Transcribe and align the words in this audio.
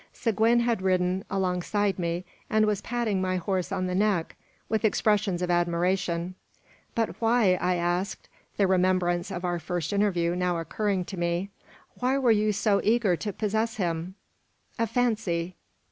Seguin 0.13 0.61
had 0.61 0.81
ridden 0.81 1.23
alongside 1.29 1.99
me, 1.99 2.25
and 2.49 2.65
was 2.65 2.81
patting 2.81 3.21
my 3.21 3.35
horse 3.37 3.71
on 3.71 3.85
the 3.85 3.93
neck 3.93 4.35
with 4.67 4.83
expressions 4.83 5.43
of 5.43 5.51
admiration. 5.51 6.33
"But 6.95 7.21
why?" 7.21 7.53
I 7.61 7.75
asked, 7.75 8.27
the 8.57 8.65
remembrance 8.65 9.29
of 9.29 9.45
our 9.45 9.59
first 9.59 9.93
interview 9.93 10.35
now 10.35 10.57
occurring 10.57 11.05
to 11.05 11.17
me, 11.17 11.51
"why 11.99 12.17
were 12.17 12.31
you 12.31 12.51
so 12.51 12.81
eager 12.83 13.15
to 13.17 13.31
possess 13.31 13.75
him?" 13.75 14.15
"A 14.79 14.87
fancy." 14.87 15.55